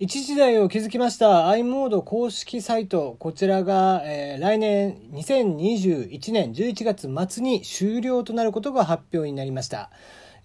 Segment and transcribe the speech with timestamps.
[0.00, 3.14] 一時代を築きました i モード公式サイト。
[3.20, 9.90] こちらが、えー、来年2021年11月末に終了となることが発表になりました。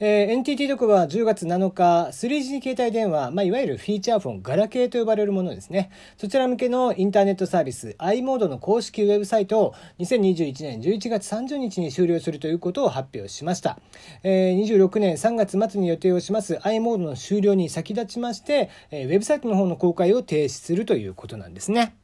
[0.02, 5.92] えー、NTT ドコモは10月7日、3G 携帯電話、まあ、いわゆるフィーチャーフォン、ガラケーと呼ばれるものですね。
[6.18, 13.78] そちら向けのインターネットサービス、i モードの公式ウェブサイトを2021年11月30日に終了するということを発表しました。
[14.24, 21.98] えー、26年3月末に予定をします i モードの終了に先立ちまして、えー、ウェブサイトの方の公開を停止するということなんですね。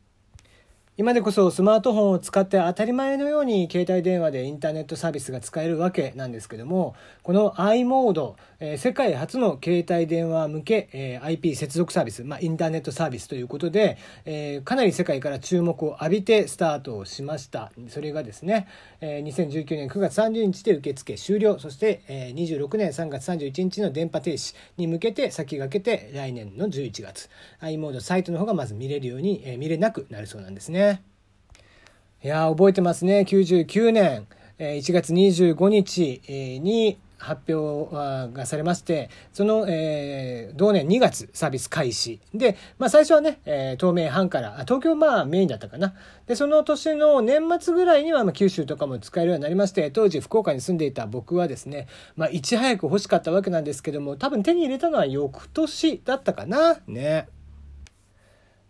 [0.97, 17.73] 今でこそスマートフォンを使って当たり前のように携帯電話でインターネットサービスが使えるわけなんですけどもこの i モード、えー、世界初の携帯電話向け、えー、IP 接続サービス、まあ、インターネットサービスということで、えー、かなり世界から注目を浴びてスタートをしました。
[17.89, 18.65] それがですね、
[19.01, 21.59] えー、2019年9月30日で受付終了。
[21.59, 27.29] そして、えー、26年3月31日の電波停止に向けて先駆けて来年の11月。
[27.59, 30.84] i モードサイトの方がまず見れるように、えー、見れなくなるそうなんですね。
[32.25, 33.19] いや覚えてますね。
[33.19, 34.25] 99年、
[34.57, 36.23] え1月25日、
[36.59, 42.19] に発表がされまして、その、えー、同年2月サービス開始。
[42.33, 45.93] で、まあ最初はね、えー、東名阪から、東京まあメインだったかな。
[46.25, 56.79] で、その年の年末ぐらいには、まあ、九州とかも使えるようになりまして、当時福岡に住んでいた僕はですね、まあいち早く欲しかったわけなんですけども、多分手に入れたのは翌年だったかな。
[56.87, 57.27] ね。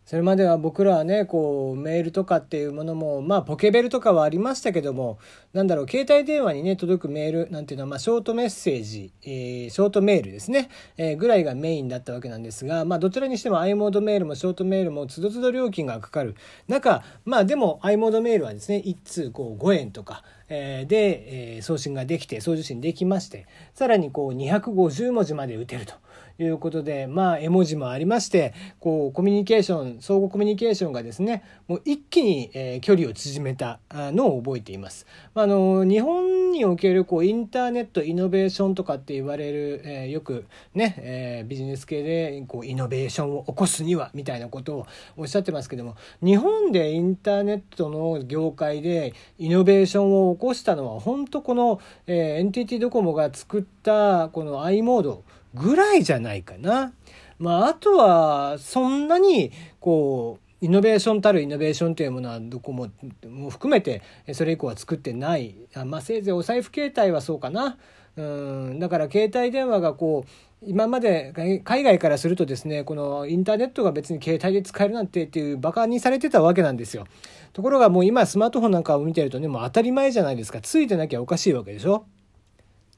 [0.06, 5.18] それまでは僕らはねこうメールとかっていうものもまあポケベルとかはありましたけども
[5.52, 16.36] なんだろう携帯電話にね届くメールなんていうのはまあショートメッセージ、えー、ショートメールですね、えー、ぐらいがメインだったわけなんですがまあどちらにしても i モードメールもショートメールもつどつど料金がかかる
[16.68, 25.96] 中まあでも i モードメールはですね1通こう5円とかで、え、送信ができて送受信できましてさらにこう250文字まで打てると
[26.38, 35.06] いうことでまあ絵文字もありましてこうコミュニケーション相互コミュニケーションがですねもう一気に、え、距離を縮めたのを覚えています。
[35.34, 55.24] あの日本におけるこうインターネットイノベーションとかって言われる、え、よくね、え、ビジネス系でこうイノベーションを起こすにはみたいなことをおっしゃってますけども日本でインターネットの業界でイノベーションを起こしたのは本当この、えー、NTT ドコモが作ったこの i モード
[55.54, 56.94] ぐらいじゃないかな。
[57.38, 62.90] まあ、あとはそんなにこうイノベーションたるイノベーションというものはどこも
[63.28, 64.02] も含めて
[64.34, 65.56] それ以降は作ってない。
[65.74, 67.78] あまあ、せいぜいお財布携帯はそうかな。
[68.16, 68.80] うん。
[68.80, 70.30] だから携帯電話がこう
[70.68, 77.06] 今まで海外からするとですねこのインターネットが別に携帯で使えるなんてっていうバカにされてたわけなんですよ。
[77.54, 80.62] ところがもう今スマートフォンなんかを見てるとねもう当たり前じゃないですか。
[80.62, 82.06] ついてなきゃおかしいわけでしょ。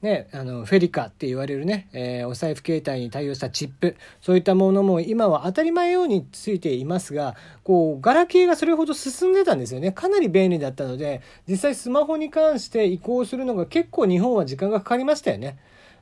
[0.02, 3.96] ね、あのフェリカって言われるね、えー、お財布携帯に対応したチップ。
[4.20, 9.90] そういったものも今は当たり前ようについていますがこうガラケーがそれほど進んでたんですよね。
[9.90, 15.58] かなり便利だったので実際スマホに関して移行するのが結構日本は時間がかかりましたよね。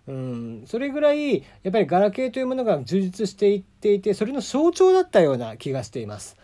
[0.09, 6.37] うん、それぐらいやっぱりガラケーというものが充実していっていてそれの象徴だったような気がしています。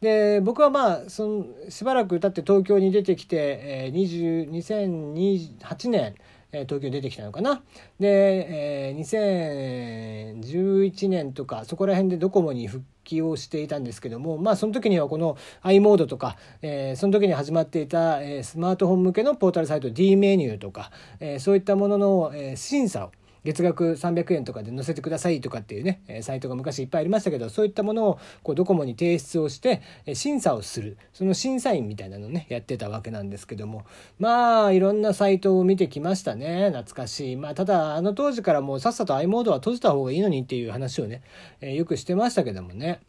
[0.00, 6.14] で僕はまあそのしばらく経って東京に出てきて、えー、2028年
[6.52, 7.62] え東京出てきたのかな。
[7.98, 20.90] で、え、2011年とかそこら辺でドコモに復帰をしていたんですけどもまあその時にはこの i モードとか、え、その時に始まっていた、え、スマートフォン向けのポータルサイト D メニューとか、
[21.20, 23.12] え、そういったものの、え、審査を
[23.44, 29.82] 月額300円とかで載せてくださいとかっていうね、サイトが昔いっぱいありましたけど、そういったものをこうドコモに提出をして、
[30.14, 33.84] 審査をする、その審査員みたいなのをね、やってたわけなんですけども、
[34.18, 36.66] まあ、いろんなサイトを見てきましたね。
[36.68, 37.36] 懐かしい。
[37.36, 41.22] まあ、ただ、あの当時からもうさっさと i モードは閉じた方がいいのにっていう話をね、
[41.60, 43.00] えよくしてましたけどもね。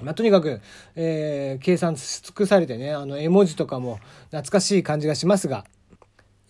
[0.00, 0.60] まあ、とにかく、
[0.96, 3.98] えー、計算し尽くされてね、あの絵文字とかも
[4.30, 5.64] 懐かしい感じがしますが、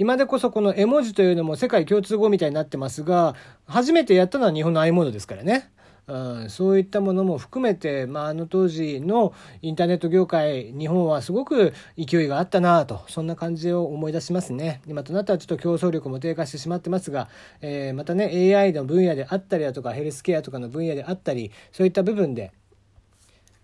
[0.02, 3.36] 今でこそこの絵文字というのも世界共通語みたいになってますが、
[3.68, 5.70] 初めてやったのは日本の i モードですからね。
[6.08, 17.28] うん、そういったものも含めて、まあ、あの当時のインターネット業界日本はすごく勢いがあったなとそんな感じを思い出しますね今となったらちょっと競争力も低下してしまってますが、
[17.60, 18.24] えー、またね
[18.56, 22.50] AI の分野であったりだとかヘルスケアとかの分野であったりそういった部分で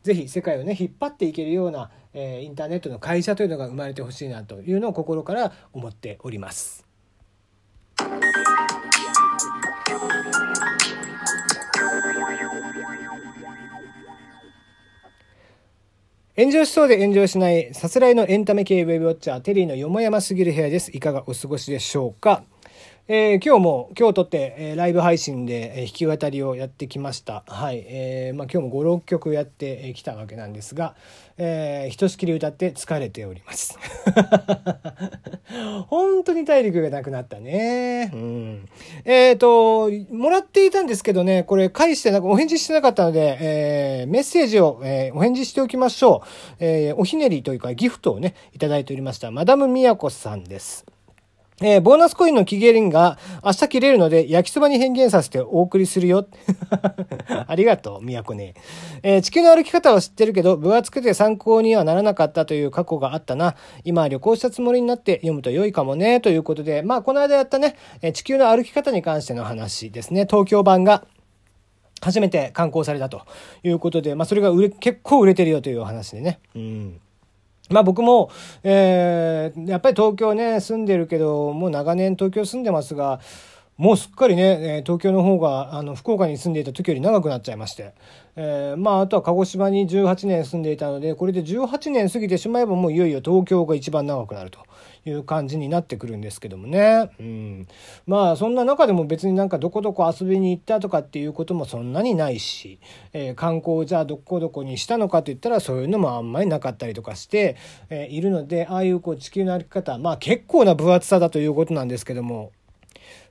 [0.08, 6.85] ぜひ世界をね引っ張っていけるような、えー、インターネットの会社というのが生まれてほしいなというのを心から思っております。
[16.37, 20.97] 炎上しそうで炎上しないさすらいのエンタメ系ウェブウォッチャーテリーのよもやますぎる部屋です。
[20.97, 22.43] いかがお過ごしでしょうか？
[23.10, 27.42] えー、今日も、今日撮って、えー、ライブ配信で、えー、弾き語りをやってきました。
[27.46, 27.82] はい。
[27.86, 30.94] えー、まあ今日も5、6曲やってきたわけなんですが、
[31.38, 33.78] えー、ひとしきり歌って疲れております。
[35.88, 38.10] 本当に体力がなくなったね。
[38.12, 38.69] うん。
[39.06, 46.56] えっ、ー、と、もらっていたんですけどね、これ返してなく、お返事してなかったので、えー、メッセージを、えー、お返事しておきましょう。
[46.60, 49.31] えー、おひねりというかギフトをね、いただいておりました。
[49.31, 50.84] マダムみやこさんです。
[51.60, 56.26] えー、ボーナスコインの期限が明日切れるので焼きそばに変幻させてお送りするよ。
[57.46, 58.55] ありがとう、都ね。
[59.02, 63.56] えー、地球の歩き方は知ってるけど、分厚くて参考にはならなかったという過去があったな。
[63.84, 66.20] 今旅行したつもりになって読むと良いかもね。
[66.20, 70.26] ということで、まあ、この間やったね、え、地球の歩き方に関しての話ですね。
[70.28, 71.06] 東京版が。
[72.00, 73.22] 初めて刊行されたと
[73.64, 76.38] いうことで、まあ、それが売れ、結構売れてるよというお話でね。
[76.55, 77.00] うん。
[77.70, 78.31] まあ僕も、
[78.62, 83.20] えー、やっぱり東京ね、住んでるけど、もう長年東京住んでますが、
[83.76, 87.93] もうすっかりね、東京の方が、あの、福岡に住んでいた時より長くなっちゃいまして。
[88.35, 94.59] えー、まあ、あとは鹿児島に18年住んでいたので、これで18年過ぎてしまえばもういよいよ東京が一番長くなると
[95.04, 97.10] いう感じになってくるんですけどもね。
[97.18, 97.68] うん。
[98.06, 102.78] まあ、そんな中でも別になんかどこどこ遊びに行ったとかっていうこともそんなにないし、
[103.12, 107.56] えー、観光じゃあどこどこにしたのかと言ったらそういうのもあんまりなかったりとかして、
[107.90, 112.52] えー、いるので、ああいうこう地球の歩き方、まあ結構な分厚さだということなんですけども、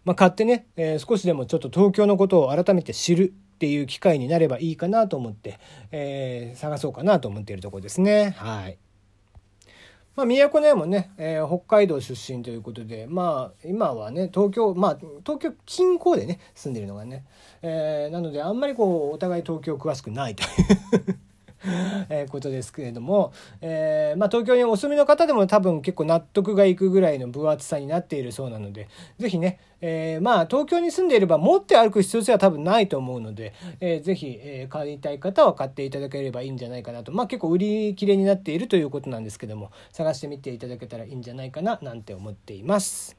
[0.06, 5.60] まあ、買ってね、えー、少しでもちょっと東京のことを改めて知るっていう機会になればいいかなと思って、
[5.92, 8.36] えー、探そうかなと思っているところですね。
[8.38, 8.78] はい。
[10.18, 17.24] まあ、都の山もね、えー、北海道出身ということで、まあ、今はね、東京、まあ、東京近郊でね、住んでるのがね、
[17.62, 21.20] えー、なので、あんまりこう、お互い東京詳しくないという。
[22.10, 23.32] え、ことですけれども、
[23.62, 28.88] えー、まあ、東京にお住みの方でも多分結構納得がいくぐらいの分厚さになっているそうなので、
[29.18, 37.12] 是非ね、えー、まあ、東京に住んでいれば持って歩く必要性は多分ないと思うので、えー、ぜひ、えー、買いたい方は買っていただければいいんじゃないかなと。
[37.12, 43.17] まあ、結構売り切れになっているということなんですけども、探してみていただけたらいいんじゃないかななんて思っています。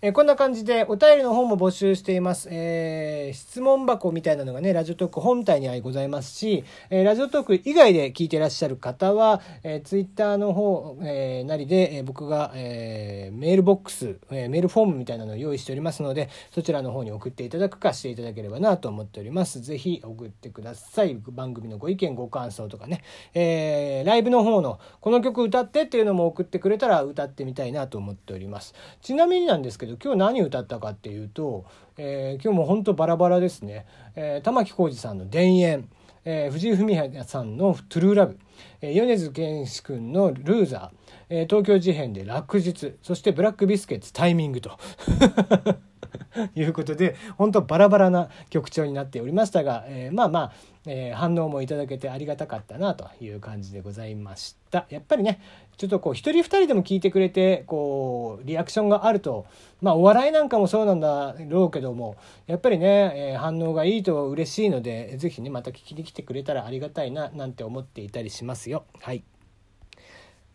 [0.00, 2.48] えー、こんな感じでお便りの方も募集しています。
[2.52, 19.60] えー、質問箱みたいなのがね、ラジオトーク本体にはございますし、えー、ラジオトーク以外で聞いてらっしゃる方は、えー、ツイッターの方、えー、なりで、えー、僕が、えー、メールボックス、えー、メールフォームみたいなのを用意しておりますので、そちらの方に送っていただくかしていただければなと思っております。
[19.60, 21.16] ぜひ送ってください。
[21.26, 23.02] 番組のご意見、ご感想とかね、
[23.34, 28.76] えー、ライブの方のこの曲歌ってっていうのも送ってくれたら歌ってみたいなと思っております。
[29.02, 31.64] ちなみになんですけど、ど今日何歌ったかっていうと、
[31.96, 35.88] えー、今日も本当バラバラですね、えー、玉置浩二さんの「田園」
[36.24, 38.38] えー、藤井フミヤさんの「トゥルーラブ」
[38.82, 40.90] えー、米津玄師君の「ルーザー」
[41.30, 44.72] えー、東京事変で「落日」そしてブラックビスケッツ「タイミング」と。
[46.54, 50.52] いうことで本当バラバラな曲調になっておりましたが、えー、まあまあ、
[50.86, 55.40] えー、反応もいただけてありがたかったなという感じでございましたやっぱりね
[55.76, 59.46] ちょっとこう一人二人でも聞いてくれてこうリアクションがあると
[59.80, 62.16] まあお笑いなんかもそうなんだろうけども
[62.46, 69.22] やっぱりね、えー、反応がいいと嬉しいので是非ねまた聞きに来てくれたらありがたいななんて思っていたりしますよはい。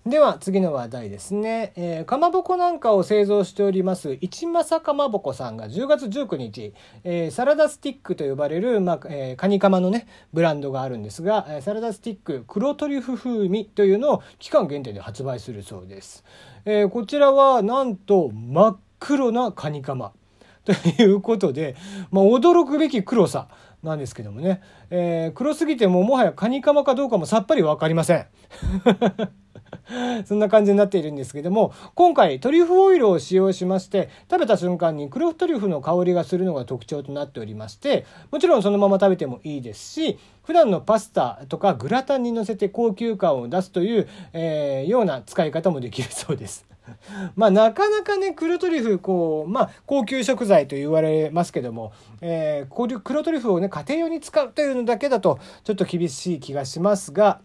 [0.05, 6.73] では次の話題ですね、えー、かまぼこなんかを製造しております一政かまぼこさんが10月19日、
[7.05, 16.25] えー、サラダスティックと呼ばれる、まあえー、カニカマのねブランドがあるんですが、サラダスティック黒トリュフ風味というのを期間限定で発売するそうです、
[16.65, 20.11] え、こちらはなんと真っ黒なカニカマ。
[20.65, 21.75] ということで、
[22.09, 23.49] まあ、驚くべき黒さ
[23.83, 28.27] なんですけどもね、え、黒すぎてももはやカニカマかどうかもさっぱり分かりません。
[30.25, 46.65] そんな感じになっているんですけども、今回トリュフオイルを使用しまして、食べた瞬間に黒トリュフの香りがするのが特徴となっておりまして、もちろんそのまま食べてもいいですし、普段のパスタとかグラタンに乗せて高級感を出すという、えー、ような使い方もできるそうです。
[47.35, 57.39] まあなかなかね黒トリュフこうまあ高級食材と言われますけども、えー、黒トリュフをね家庭用に使うというのだけだとちょっと厳しい気がしますが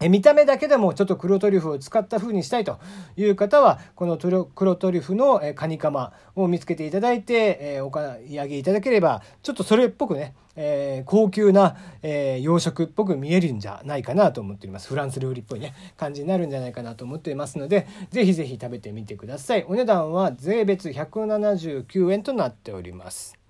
[0.00, 2.80] 見た目だけでもちょっと黒トリュフを使った風にしたいと
[3.16, 14.88] いう方はこの黒トリュフのカニカマを見つけていただいてお買い上げいただければちょっとそれっぽくねえ、高級な、え、洋食っぽく見えるんじゃないかなと思っております。
[14.88, 19.64] フランス料理っぽいね感じになるんじゃないかなと思っていますのでぜひぜひ食べてみてください。
[19.66, 23.41] お値段は税別179円となっております。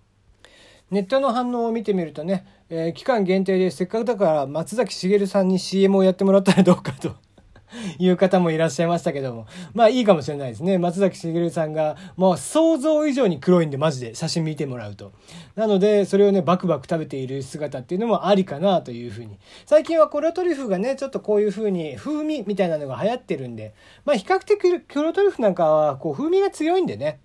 [0.92, 7.16] ネットの反応を見てみるとね、えー、期間限定でせっかくだから松崎しげるさんに CM をやってもらったらどうかと
[7.98, 9.46] いう方もいらっしゃいましたけども。
[9.72, 10.76] まあいいかもしれないですね。
[10.76, 15.12] 松崎しげるさんが、もう想像以上に黒いんで、マジで写真見てもらうと。
[15.56, 19.38] なので、それをね、バクバク食べている姿っていうのもありかなというふうに。
[19.64, 23.72] 最近は黒トリュフがね、ちょっとこういうふうに風味みたいなのが流行ってるんで、
[24.04, 27.20] まあ比較的黒トリュフなんかはこう風味が強いんでね。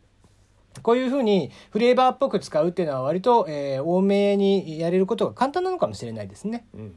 [0.81, 6.65] こういうふうにフレーバーっぽく使うっていうのは割と、えー、多めにやれることが簡単なのかもしれないですね。
[6.73, 6.95] うん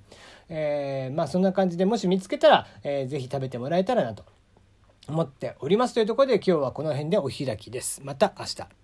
[0.49, 4.25] えー、まあそんな感じでもし見つけたら、えー、ぜひ食べてもらえたらなと
[5.09, 8.03] 思っておりますというところで今日はこの辺でお開きです。
[8.05, 8.80] また明日。